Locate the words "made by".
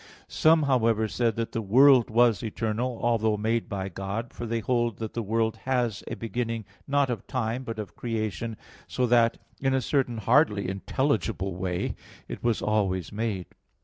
3.37-3.87